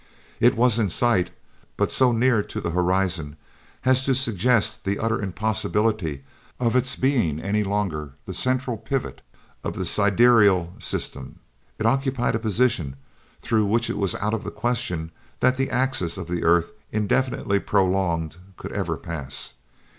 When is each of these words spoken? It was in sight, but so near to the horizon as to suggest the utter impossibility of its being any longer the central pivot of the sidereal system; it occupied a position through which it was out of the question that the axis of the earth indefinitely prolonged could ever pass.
It 0.39 0.55
was 0.55 0.79
in 0.79 0.89
sight, 0.89 1.29
but 1.77 1.91
so 1.91 2.11
near 2.11 2.41
to 2.41 2.59
the 2.59 2.71
horizon 2.71 3.35
as 3.85 4.03
to 4.05 4.15
suggest 4.15 4.83
the 4.83 4.97
utter 4.97 5.21
impossibility 5.21 6.23
of 6.59 6.75
its 6.75 6.95
being 6.95 7.39
any 7.39 7.63
longer 7.63 8.13
the 8.25 8.33
central 8.33 8.77
pivot 8.79 9.21
of 9.63 9.75
the 9.75 9.85
sidereal 9.85 10.73
system; 10.79 11.37
it 11.77 11.85
occupied 11.85 12.33
a 12.33 12.39
position 12.39 12.95
through 13.41 13.67
which 13.67 13.91
it 13.91 13.97
was 13.99 14.15
out 14.15 14.33
of 14.33 14.43
the 14.43 14.49
question 14.49 15.11
that 15.39 15.55
the 15.57 15.69
axis 15.69 16.17
of 16.17 16.27
the 16.27 16.43
earth 16.43 16.71
indefinitely 16.91 17.59
prolonged 17.59 18.37
could 18.57 18.71
ever 18.71 18.97
pass. 18.97 19.53